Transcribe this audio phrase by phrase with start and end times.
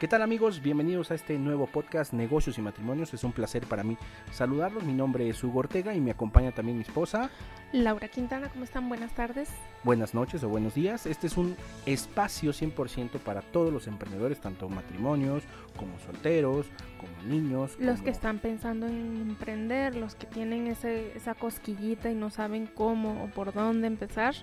[0.00, 0.60] ¿Qué tal amigos?
[0.60, 3.14] Bienvenidos a este nuevo podcast Negocios y Matrimonios.
[3.14, 3.96] Es un placer para mí
[4.32, 4.82] saludarlos.
[4.82, 7.30] Mi nombre es Hugo Ortega y me acompaña también mi esposa.
[7.72, 8.88] Laura Quintana, ¿cómo están?
[8.88, 9.48] Buenas tardes.
[9.84, 11.06] Buenas noches o buenos días.
[11.06, 15.44] Este es un espacio 100% para todos los emprendedores, tanto matrimonios
[15.76, 16.66] como solteros,
[16.98, 17.76] como niños.
[17.78, 22.66] Los que están pensando en emprender, los que tienen ese, esa cosquillita y no saben
[22.66, 24.34] cómo o por dónde empezar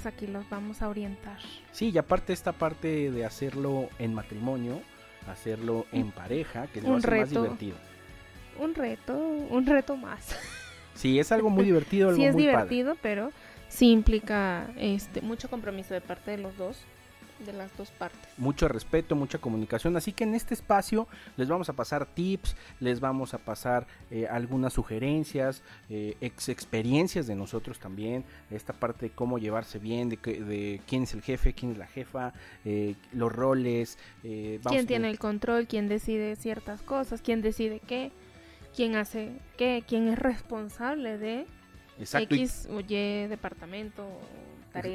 [0.00, 1.38] pues aquí los vamos a orientar.
[1.72, 4.80] Sí, y aparte esta parte de hacerlo en matrimonio,
[5.28, 7.76] hacerlo en pareja, que es lo hace más divertido.
[8.58, 10.34] Un reto, un reto más.
[10.94, 12.08] Sí, es algo muy divertido.
[12.08, 13.30] Algo sí, es divertido, pero
[13.68, 16.78] sí implica este mucho compromiso de parte de los dos
[17.44, 18.20] de las dos partes.
[18.36, 19.96] Mucho respeto, mucha comunicación.
[19.96, 24.26] Así que en este espacio les vamos a pasar tips, les vamos a pasar eh,
[24.28, 28.24] algunas sugerencias, eh, ex experiencias de nosotros también.
[28.50, 31.86] Esta parte de cómo llevarse bien, de, de quién es el jefe, quién es la
[31.86, 32.32] jefa,
[32.64, 33.98] eh, los roles.
[34.22, 38.12] quién tiene el control, quién decide ciertas cosas, quién decide qué,
[38.74, 41.46] quién hace qué, quién es responsable de
[41.98, 44.06] X o Y departamento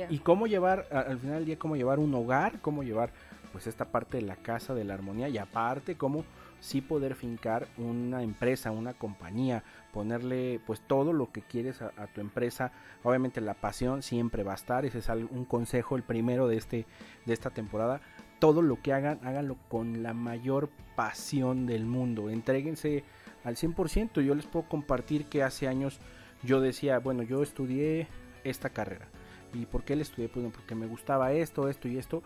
[0.09, 3.11] y cómo llevar, al final del día, cómo llevar un hogar, cómo llevar
[3.55, 6.25] pues esta parte de la casa de la armonía y aparte cómo
[6.59, 12.19] sí poder fincar una empresa, una compañía, ponerle pues todo lo que quieres a, tu
[12.19, 12.73] empresa.
[13.03, 16.85] Obviamente la pasión siempre va a estar, ese es un consejo, el primero de, este,
[17.25, 18.01] de esta temporada.
[18.39, 22.29] Todo lo que hagan, háganlo con la mayor pasión del mundo.
[22.29, 23.05] Entréguense
[23.45, 24.21] al 100%.
[24.21, 25.99] Yo les puedo compartir que hace años
[26.43, 28.07] yo decía, bueno, yo estudié
[28.43, 29.07] esta carrera
[29.56, 30.30] ¿Y por qué le estudié?
[30.30, 32.23] Pues porque me gustaba esto, esto y esto.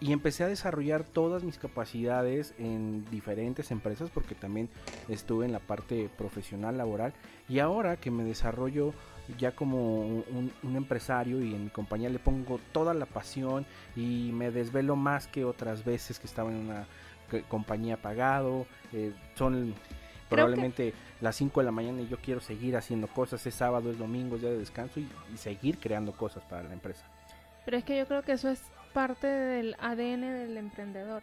[0.00, 4.68] Y empecé a desarrollar todas mis capacidades en diferentes empresas porque también
[5.08, 7.12] estuve en la parte profesional, laboral.
[7.48, 8.94] Y ahora que me desarrollo
[9.38, 14.50] ya como un, empresario y en mi compañía le pongo toda la pasión y me
[14.50, 16.86] desvelo más que otras veces que estaba en una
[17.48, 18.66] compañía pagado.
[18.92, 19.72] Eh, son
[20.32, 23.98] probablemente las 5 de la mañana y yo quiero seguir haciendo cosas, es sábado, es
[23.98, 27.04] domingo, es día de descanso y, seguir creando cosas para la empresa.
[27.64, 28.60] Pero es que yo creo que eso es
[28.92, 31.22] parte del ADN del emprendedor.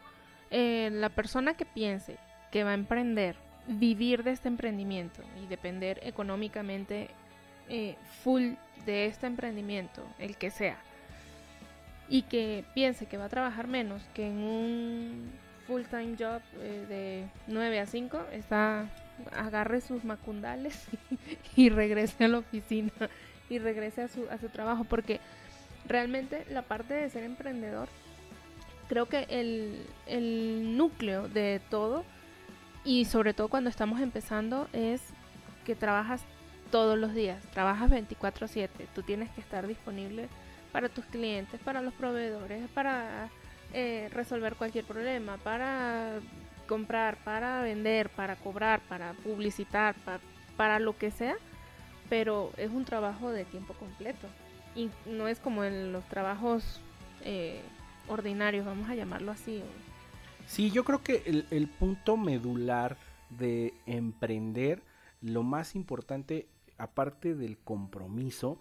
[0.51, 2.17] Eh, la persona que piense
[2.51, 3.35] que va a emprender,
[3.67, 7.09] vivir de este emprendimiento y depender económicamente
[7.67, 8.53] eh, full
[8.85, 10.77] de este emprendimiento, el que sea,
[12.07, 15.31] y que piense que va a trabajar menos que en un
[15.69, 18.89] full time job eh, de 9 a 5, está
[19.31, 20.87] agarre sus macundales
[21.55, 22.91] y, regrese a la oficina
[23.49, 25.19] y regrese a su, a su trabajo porque
[25.87, 27.87] realmente la parte de ser emprendedor
[28.87, 32.03] creo que el, el núcleo de todo
[32.83, 35.01] y sobre todo cuando estamos empezando es
[35.65, 36.23] que trabajas
[36.71, 40.29] todos los días, trabajas 24/7, tú tienes que estar disponible
[40.71, 43.29] para tus clientes, para los proveedores, para
[43.73, 46.19] eh, resolver cualquier problema, para
[46.67, 49.95] comprar, para vender, para cobrar, para publicitar,
[50.57, 51.35] para, lo que sea,
[52.09, 54.27] pero es un trabajo de tiempo completo
[54.75, 56.81] y no es como en los trabajos
[57.23, 57.61] eh,
[58.07, 59.63] ordinarios, vamos a llamarlo así.
[60.47, 62.97] Sí, yo creo que el, el punto medular
[63.29, 64.81] de emprender,
[65.21, 66.47] lo más importante,
[66.77, 68.59] aparte del compromiso,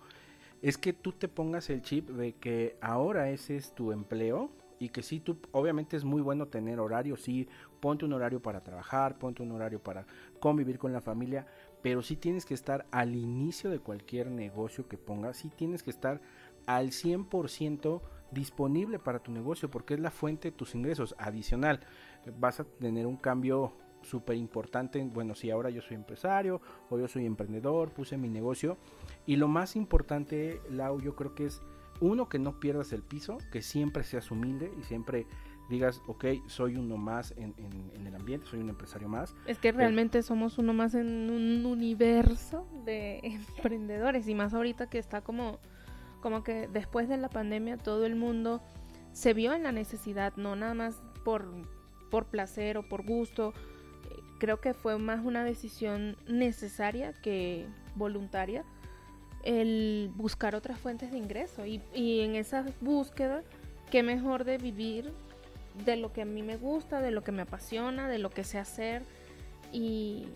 [0.62, 4.90] es que tú te pongas el chip de que ahora ese es tu empleo, y
[4.90, 7.48] que sí, tú, obviamente es muy bueno tener horario, sí,
[7.80, 10.06] ponte un horario para trabajar, ponte un horario para
[10.40, 11.46] convivir con la familia,
[11.82, 15.90] pero sí tienes que estar al inicio de cualquier negocio que pongas, sí tienes que
[15.90, 16.20] estar
[16.66, 18.00] al 100%
[18.30, 21.80] disponible para tu negocio porque es la fuente de tus ingresos adicional.
[22.38, 23.72] Vas a tener un cambio
[24.02, 25.02] súper importante.
[25.02, 26.60] Bueno, si ahora yo soy empresario
[26.90, 28.76] o yo soy emprendedor, puse mi negocio.
[29.26, 31.62] Y lo más importante, Lau, yo creo que es
[32.00, 35.26] uno, que no pierdas el piso, que siempre seas humilde y siempre
[35.68, 37.54] digas, ok, soy uno más en,
[38.06, 39.34] el ambiente, soy un empresario más.
[39.46, 44.98] Es que realmente somos uno más en un universo de emprendedores y más ahorita que
[44.98, 45.58] está como,
[46.20, 48.62] como que después de la pandemia todo el mundo
[49.12, 51.46] se vio en la necesidad, no nada más por,
[52.10, 53.52] por placer o por gusto.
[54.38, 58.64] Creo que fue más una decisión necesaria que voluntaria
[59.44, 63.42] el buscar otras fuentes de ingreso y, en esa búsqueda,
[63.90, 65.12] qué mejor de vivir
[65.84, 68.44] de lo que a mí me gusta, de lo que me apasiona, de lo que
[68.44, 69.02] sé hacer
[69.72, 70.26] y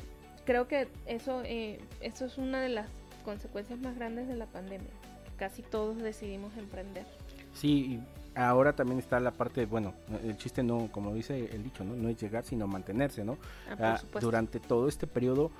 [0.44, 2.88] creo que eso, eh, eso es una de las
[3.25, 4.90] consecuencias más grandes de la pandemia.
[5.37, 7.06] Casi todos decidimos emprender.
[7.55, 8.00] Sí,
[8.34, 12.08] ahora también está la parte, bueno, el chiste no, como dice el dicho, no, no
[12.08, 13.38] es llegar sino mantenerse, ¿no?
[13.70, 15.50] Ah, ah, durante todo este periodo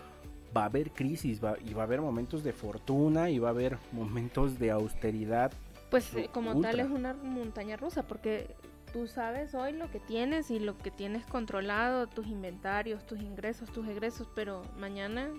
[0.56, 3.50] va a haber crisis va, y va a haber momentos de fortuna y va a
[3.50, 5.52] haber momentos de austeridad.
[5.90, 8.54] Pues eh, como tal es una montaña rusa porque
[8.93, 13.70] tú sabes hoy lo que tienes y lo que tienes controlado, tus inventarios, tus ingresos,
[13.70, 15.31] tus egresos, pero mañana,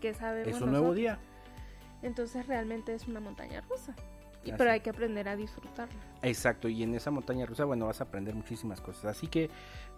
[0.00, 0.56] ¿qué sabemos?
[0.56, 1.18] Es un nuevo día.
[2.02, 3.94] Entonces realmente es una montaña rusa.
[4.44, 6.00] Y, pero hay que aprender a disfrutarla.
[6.22, 9.04] Exacto, y en esa montaña rusa, bueno, vas a aprender muchísimas cosas.
[9.04, 9.50] Así que,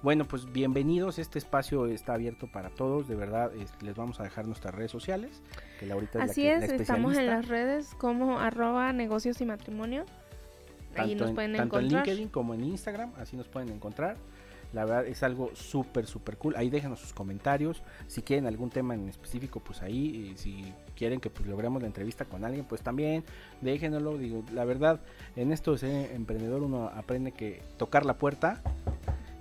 [0.02, 1.18] bueno, pues bienvenidos.
[1.18, 3.06] Este espacio está abierto para todos.
[3.06, 5.42] De verdad, les vamos a dejar nuestras redes sociales.
[5.78, 10.04] Que Laurita Así es, estamos en las redes como arroba negocios y matrimonio.
[10.96, 11.82] Ahí nos pueden encontrar.
[11.82, 14.16] Tanto en LinkedIn como en Instagram, así nos pueden encontrar.
[14.72, 16.56] La verdad es algo súper, súper cool.
[16.56, 17.82] Ahí déjenos sus comentarios.
[18.06, 20.32] Si quieren algún tema en específico, pues ahí.
[20.36, 23.24] si quieren que pues logremos la entrevista con alguien, pues también
[23.60, 24.16] déjenoslo.
[24.18, 25.00] Digo, la verdad,
[25.36, 28.62] en esto de ser emprendedor uno aprende que tocar la puerta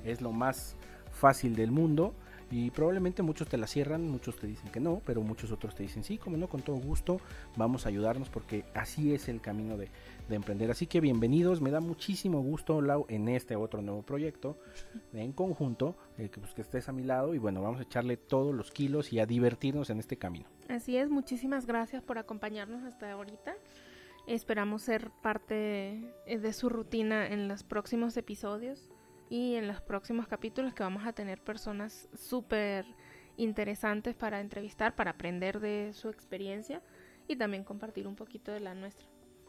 [0.03, 0.75] es lo más
[1.11, 2.13] fácil del mundo.
[2.51, 5.83] Y probablemente muchos te la cierran, muchos te dicen que no, pero muchos otros te
[5.83, 7.21] dicen sí, como no, con todo gusto,
[7.55, 9.87] vamos a ayudarnos porque así es el camino de,
[10.27, 10.69] de emprender.
[10.69, 14.57] Así que bienvenidos, me da muchísimo gusto, en este otro nuevo proyecto,
[15.13, 18.17] en conjunto, eh, que, pues, que estés a mi lado y bueno, vamos a echarle
[18.17, 20.49] todos los kilos y a divertirnos en este camino.
[20.67, 23.55] Así es, muchísimas gracias por acompañarnos hasta ahorita.
[24.27, 28.89] Esperamos ser parte de su rutina en los próximos episodios
[29.31, 32.85] y en los próximos capítulos que vamos a tener personas súper
[33.37, 36.81] interesantes para entrevistar, para aprender de su experiencia
[37.29, 39.07] y también compartir un poquito de la nuestra.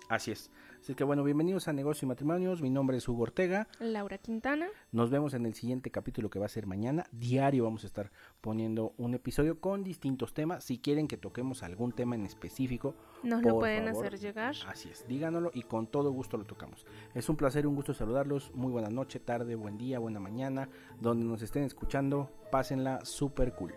[0.08, 0.50] Así es.
[0.80, 2.60] Así que bueno, bienvenidos a Negocio y Matrimonios.
[2.60, 3.68] Mi nombre es Hugo Ortega.
[3.78, 4.66] Laura Quintana.
[4.90, 7.06] Nos vemos en el siguiente capítulo que va a ser mañana.
[7.12, 8.10] Diario vamos a estar
[8.40, 10.64] poniendo un episodio con distintos temas.
[10.64, 14.56] Si quieren que toquemos algún tema en específico, nos lo pueden hacer llegar.
[14.66, 16.84] Así es, díganoslo y con todo gusto lo tocamos.
[17.14, 18.52] Es un placer, un gusto saludarlos.
[18.54, 20.68] Muy buena noche, tarde, buen día, buena mañana.
[21.00, 23.72] Donde nos estén escuchando, pásenla súper cool.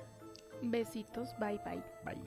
[0.63, 1.83] Besitos, bye bye.
[2.03, 2.19] Bye.